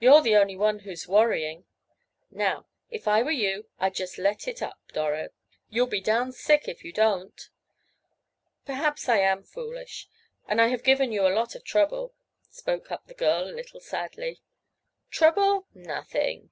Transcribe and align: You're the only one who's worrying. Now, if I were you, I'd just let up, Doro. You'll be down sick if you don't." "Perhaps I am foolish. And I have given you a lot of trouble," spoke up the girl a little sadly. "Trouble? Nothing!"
You're 0.00 0.20
the 0.20 0.34
only 0.34 0.56
one 0.56 0.80
who's 0.80 1.06
worrying. 1.06 1.64
Now, 2.28 2.66
if 2.90 3.06
I 3.06 3.22
were 3.22 3.30
you, 3.30 3.68
I'd 3.78 3.94
just 3.94 4.18
let 4.18 4.60
up, 4.62 4.80
Doro. 4.92 5.28
You'll 5.68 5.86
be 5.86 6.00
down 6.00 6.32
sick 6.32 6.66
if 6.66 6.82
you 6.82 6.92
don't." 6.92 7.40
"Perhaps 8.66 9.08
I 9.08 9.18
am 9.18 9.44
foolish. 9.44 10.08
And 10.48 10.60
I 10.60 10.66
have 10.70 10.82
given 10.82 11.12
you 11.12 11.24
a 11.24 11.30
lot 11.30 11.54
of 11.54 11.62
trouble," 11.62 12.12
spoke 12.50 12.90
up 12.90 13.06
the 13.06 13.14
girl 13.14 13.48
a 13.48 13.54
little 13.54 13.78
sadly. 13.78 14.40
"Trouble? 15.08 15.68
Nothing!" 15.72 16.48